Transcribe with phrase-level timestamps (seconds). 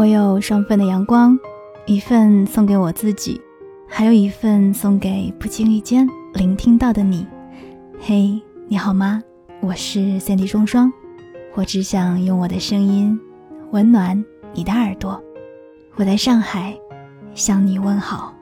[0.00, 1.38] 我有双份的阳光，
[1.84, 3.38] 一份送给我自己，
[3.86, 7.26] 还有一份送给不经意间聆听到的你。
[8.00, 9.22] 嘿，你好吗？
[9.60, 10.90] 我是三 D 双双，
[11.52, 13.20] 我只想用我的声音
[13.72, 14.24] 温暖
[14.54, 15.22] 你的耳朵。
[15.96, 16.74] 我在上海
[17.34, 18.34] 向你问好。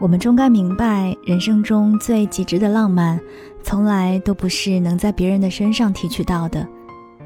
[0.00, 3.20] 我们终该明白，人生中最极致的浪漫，
[3.62, 6.66] 从来都不是能在别人的身上提取到的，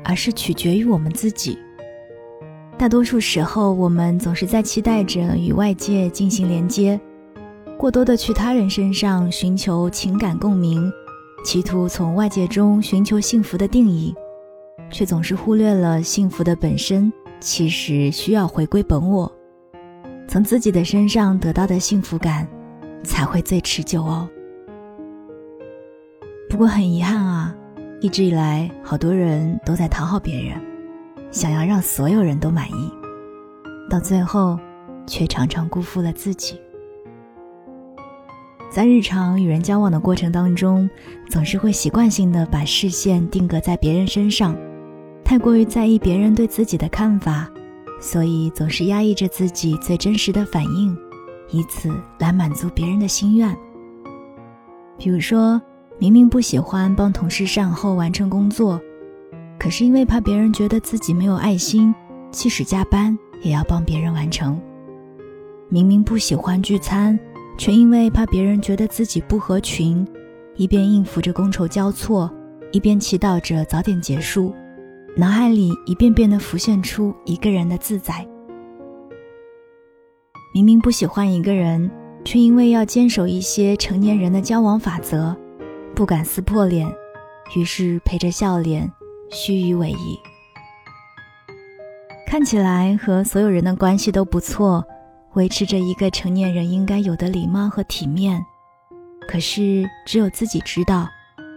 [0.07, 1.59] 而是取决于我们自己。
[2.79, 7.01] 大多数时候，我们总是在期待着与外界进行连接，
[7.77, 10.93] 过多的去他人身上寻求情感共鸣，
[11.45, 14.15] 企图从外界中寻求幸福的定义，
[14.91, 19.31] 却总是忽略了幸福的本身其实需要回归本我，
[20.29, 22.47] 从自己的身上得到的幸福感。
[23.05, 24.29] 才会最持久哦。
[26.51, 27.55] 不过很遗憾啊，
[28.07, 30.57] 一直以来，好多人都在讨好别人，
[31.33, 32.93] 想要让所有人都满意，
[33.91, 34.57] 到最后，
[35.09, 36.57] 却常常辜负了自己。
[38.71, 40.89] 在日常与人交往的过程当中，
[41.29, 44.57] 总是会习惯性的把视线定格在别人身上，
[45.25, 47.51] 太过于在意别人对自己的看法，
[48.01, 50.97] 所以总是压抑着自己最真实的反应。
[51.51, 53.53] 以此来满足别人的心愿。
[54.97, 55.61] 比如说，
[55.99, 58.79] 明明不喜欢帮同事善后完成工作，
[59.59, 61.95] 可是因为怕别人觉得自己没有爱心，
[62.31, 64.61] 即使加班也要帮别人完成。
[65.71, 67.19] 明明不喜欢聚餐，
[67.57, 70.07] 却因为怕别人觉得自己不合群，
[70.57, 72.31] 一边应付着觥筹交错，
[72.73, 74.55] 一边祈祷着早点结束，
[75.17, 78.27] 脑海里一遍遍地浮现出一个人的自在。
[80.55, 81.91] 明明不喜欢一个人，
[82.23, 85.35] 却因为要坚守一些成年人的交往法则，
[85.97, 86.87] 不敢撕破脸，
[87.57, 88.93] 于是陪着笑脸，
[89.31, 89.99] 虚与委蛇。
[92.27, 94.85] 看起来和所有人的关系都不错，
[95.33, 98.45] 维持着一个成年人应该有的礼貌和体面。
[99.27, 101.09] 可是只有自己知道，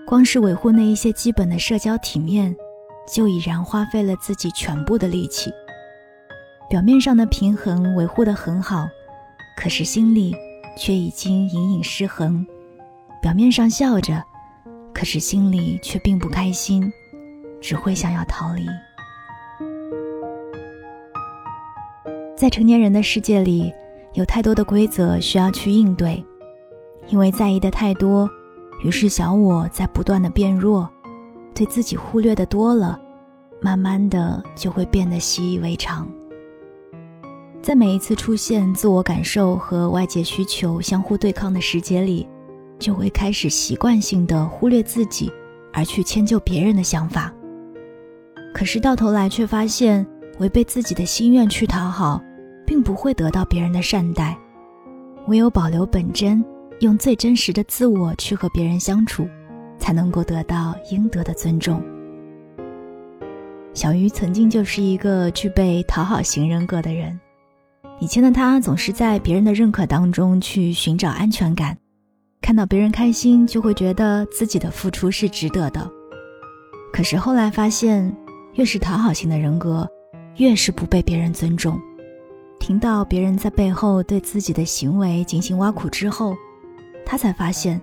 [0.07, 2.55] 光是维护那一些基本的社交体面，
[3.13, 5.51] 就已然花费了自己全部的力气。
[6.69, 8.87] 表面上的平衡维护得很好，
[9.57, 10.33] 可是心里
[10.77, 12.47] 却已经隐隐失衡。
[13.21, 14.23] 表面上笑着，
[14.99, 16.91] 可是心里却并不开心，
[17.61, 18.65] 只会想要逃离。
[22.35, 23.71] 在成年人的世界里，
[24.11, 26.21] 有太多的规则需要去应对，
[27.07, 28.29] 因为在意的太多，
[28.83, 30.89] 于是小我在不断的变弱，
[31.55, 32.99] 对自己忽略的多了，
[33.61, 36.05] 慢慢的就会变得习以为常。
[37.61, 42.27] 在每一次出现自我感受和外界需求相互对抗的时节里，
[42.79, 45.31] 就会开始习惯性的忽略自己，
[45.73, 47.33] 而去迁就别人的想法。
[48.53, 50.05] 可是到头来却发现，
[50.39, 52.19] 违背自己的心愿去讨好，
[52.65, 54.37] 并不会得到别人的善待。
[55.27, 56.43] 唯有保留本真，
[56.79, 59.27] 用最真实的自我去和别人相处，
[59.77, 61.83] 才能够得到应得的尊重。
[63.73, 67.17] 小鱼曾经就是一个具备讨好型人格的人。
[67.99, 71.77] 以前的他总是在别人的认可当中去寻找安全感，
[72.41, 75.89] 看到别人开心就会觉得自己的付出是值得的。
[76.91, 78.15] 可是后来发现，
[78.53, 79.87] 越是讨好型的人格，
[80.37, 81.79] 越是不被别人尊重。
[82.59, 86.35] 听到别人在背后对自己的行为进行挖苦之后，
[87.05, 87.79] 他才发现，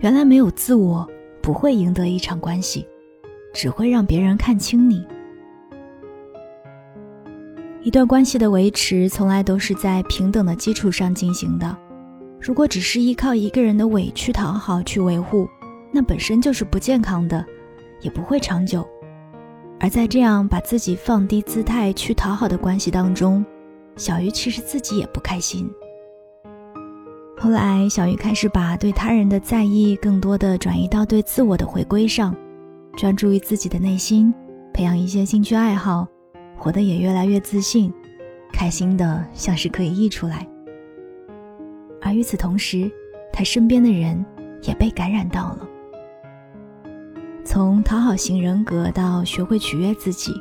[0.00, 1.06] 原来没有自我
[1.42, 2.86] 不会赢得一场关系，
[3.52, 5.06] 只会让别人看清你。
[7.82, 11.76] 一段关系的维持，从来都是在平等的基础上进行的。
[12.46, 15.48] 如果只是依靠一个人的委屈讨好去维护，
[15.90, 17.44] 那本身就是不健康的，
[18.00, 18.86] 也不会长久。
[19.80, 23.44] 而在这样把自己放低姿态去讨好的关系当中，
[23.96, 25.68] 小鱼其实自己也不开心。
[27.36, 32.32] 后来，小鱼开始把对他人的在意更多的转移到对自我的回归上，
[32.96, 34.32] 专注于自己的内心，
[34.72, 36.06] 培养一些兴趣爱好。
[36.56, 37.92] 活得也越来越自信，
[38.52, 40.46] 开心的像是可以溢出来。
[42.06, 42.88] 而与此同时，
[43.32, 44.24] 他身边的人
[44.62, 45.68] 也被感染到了。
[47.44, 50.32] 从讨好型人格到学会取悦自己，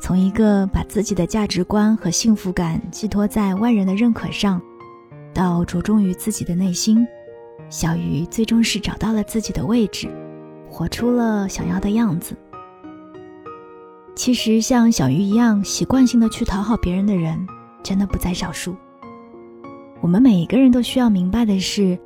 [0.00, 4.58] 从一个把自己的价值观和幸福感寄托在外人的认可上，
[5.34, 7.06] 到着重于自己的内心，
[7.68, 10.08] 小鱼最终是找到了自己的位置，
[10.70, 12.34] 活出了想要的样子。
[14.16, 17.46] 其实，像小鱼一样习惯性的去讨好别人的人，
[17.82, 18.74] 真的不在少数。
[20.04, 21.98] 我们每一个人都需要明白的是，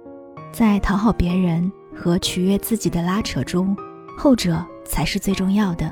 [0.53, 3.77] 在讨好别人和取悦自己的拉扯中，
[4.17, 5.91] 后者才是最重要的。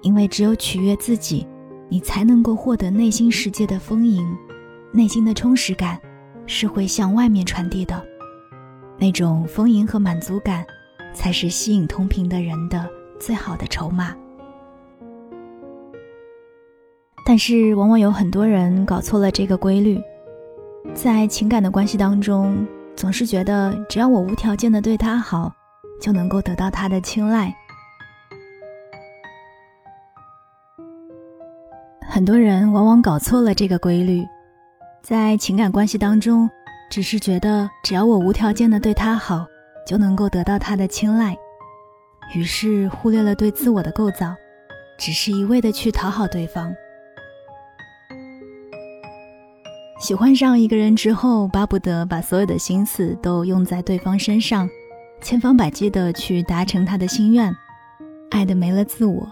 [0.00, 1.46] 因为只有取悦自己，
[1.90, 4.26] 你才能够获得内心世界的丰盈，
[4.90, 6.00] 内心的充实感
[6.46, 8.02] 是会向外面传递的。
[8.96, 10.64] 那种丰盈和满足感，
[11.12, 12.88] 才是吸引同频的人的
[13.20, 14.16] 最好的筹码。
[17.26, 20.00] 但是，往往有很多人搞错了这个规律，
[20.94, 22.66] 在情感的关系当中，
[22.96, 25.52] 总是觉得只要我无条件的对他好，
[26.00, 27.54] 就能够得到他的青睐。
[32.08, 34.24] 很多人往往搞错了这个规律，
[35.02, 36.48] 在情感关系当中。
[36.90, 39.46] 只是觉得只要我无条件的对他好，
[39.86, 41.36] 就能够得到他的青睐，
[42.34, 44.34] 于是忽略了对自我的构造，
[44.98, 46.74] 只是一味的去讨好对方。
[49.98, 54.68] 喜欢上一个人之后，巴不得把所有的心思都用在对方身上，
[55.20, 57.52] 千方百计的去达成他的心愿，
[58.30, 59.28] 爱的没了自我。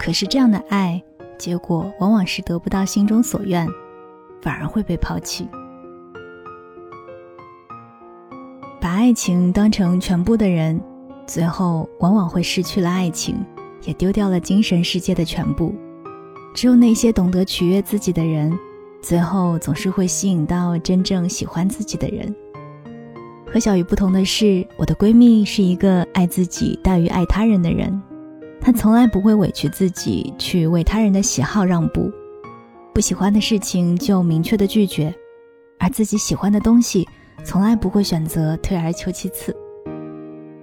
[0.00, 1.00] 可是这样的爱，
[1.38, 3.68] 结果往往是得不到心中所愿，
[4.42, 5.48] 反而会被抛弃。
[8.80, 10.80] 把爱情当成全部的人，
[11.24, 13.36] 最后往往会失去了爱情，
[13.84, 15.72] 也丢掉了精神世界的全部。
[16.52, 18.52] 只有那些懂得取悦自己的人，
[19.00, 22.34] 最后总是会吸引到真正喜欢自己的人。
[23.46, 27.98] 和小鱼不同的是，我的闺蜜是一个爱自己大于爱他人的人，
[28.60, 32.10] 她从来不会委屈自己去为他人的喜好让步，
[32.92, 35.14] 不喜欢的事情就明确的拒绝，
[35.78, 37.08] 而自己喜欢的东西。
[37.44, 39.56] 从来不会选择退而求其次，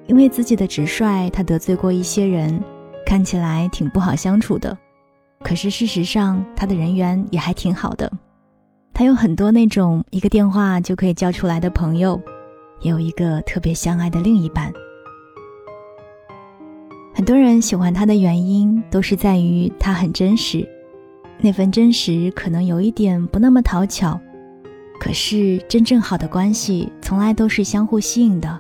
[0.08, 2.62] 因为自己的直率，他得罪过一些人，
[3.06, 4.78] 看起来挺不好相处的。
[5.40, 8.12] 可是事实上，他的人缘也还挺好的。
[8.98, 12.20] 他有很多那种一个电话就可以叫出来的朋友，
[12.80, 14.72] 也有一个特别相爱的另一半。
[17.14, 20.66] 很多人喜欢他的原因，都是在于他很真实，
[21.40, 24.18] 那份真实可能有一点不那么讨巧。
[24.98, 28.58] 可是，真正好的关系从来都是相互吸引的，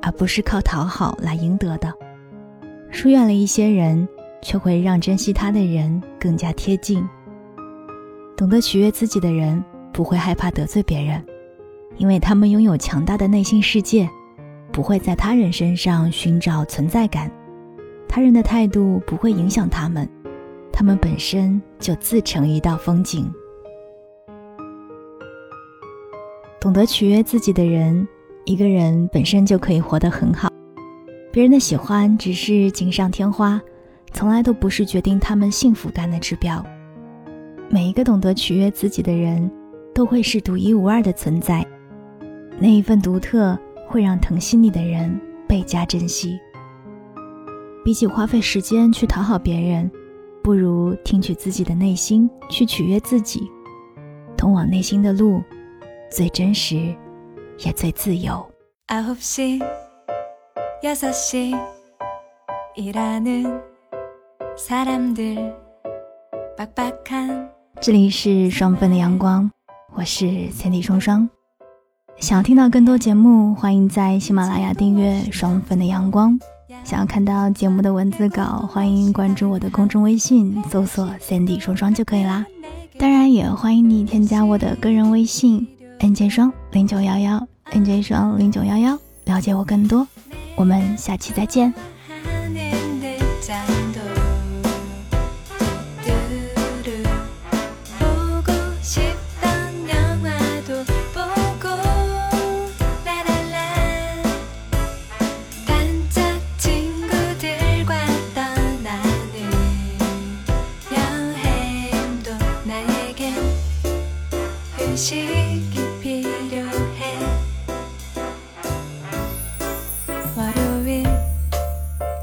[0.00, 1.92] 而不是靠讨好来赢得的。
[2.92, 4.08] 疏远了一些人，
[4.42, 7.04] 却会让珍惜他的人更加贴近。
[8.36, 9.62] 懂得取悦自己的人，
[9.92, 11.22] 不会害怕得罪别人，
[11.96, 14.08] 因为他们拥有强大的内心世界，
[14.72, 17.30] 不会在他人身上寻找存在感。
[18.08, 20.08] 他人的态度不会影响他们，
[20.72, 23.30] 他们本身就自成一道风景。
[26.60, 28.06] 懂得取悦自己的人，
[28.44, 30.48] 一个人本身就可以活得很好。
[31.32, 33.60] 别人的喜欢只是锦上添花，
[34.12, 36.64] 从来都不是决定他们幸福感的指标。
[37.68, 39.50] 每一个懂得取悦自己的人，
[39.94, 41.66] 都会是独一无二的存在。
[42.58, 46.38] 那一份独特，会让疼惜你的人倍加珍惜。
[47.84, 49.90] 比起花费时间去讨好别人，
[50.42, 53.50] 不如听取自己的内心，去取悦自己。
[54.36, 55.42] 通往内心的路。
[56.14, 56.94] 最真实，
[57.64, 58.46] 也最自由。
[67.80, 69.50] 这里是双份的阳光，
[70.02, 71.30] 我是千里双双。
[72.18, 76.36] 想要听到更多节目，欢迎在喜马拉雅订阅双份的阳光。
[76.82, 82.44] 想要看到节目的文字稿，欢迎关注我的公众微信，搜索 “Sandy 双双”就可以啦。
[82.98, 85.68] 当然，也欢迎你添加我的个人微信。
[86.00, 90.04] N J 双零九幺幺，N J 双零九幺幺，了解我更多，
[90.56, 91.72] 我们下期再见。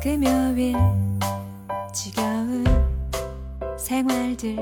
[0.01, 0.75] 금요일
[1.93, 2.63] 지겨운
[3.77, 4.55] 생활들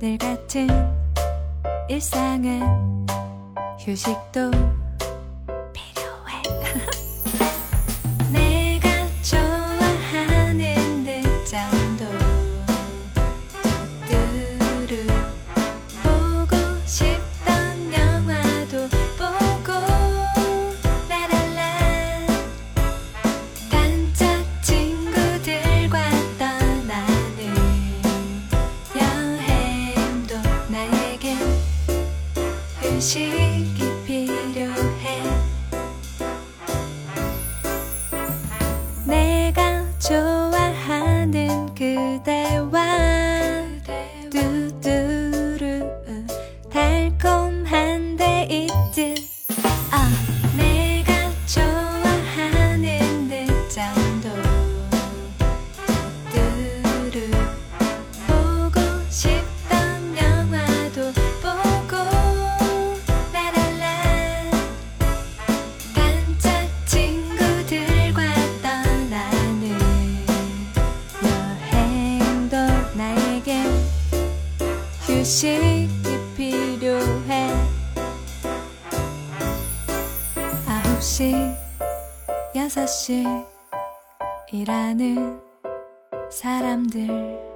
[0.00, 0.66] 늘 같은
[1.88, 3.06] 일상은
[3.78, 4.50] 휴식도
[33.00, 33.77] 心。
[75.28, 77.52] 의식이 필요해.
[80.66, 81.54] 9시
[82.54, 83.46] 6시
[84.50, 85.38] 일하는
[86.30, 87.47] 사람들.